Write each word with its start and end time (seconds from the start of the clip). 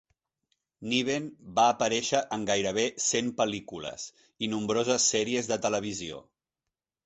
Niven 0.93 1.27
va 1.59 1.65
aparèixer 1.73 2.21
en 2.39 2.47
gairebé 2.51 2.87
cent 3.09 3.31
pel·lícules 3.43 4.09
i 4.47 4.53
nombroses 4.57 5.09
sèries 5.15 5.55
de 5.55 5.63
televisió. 5.69 6.23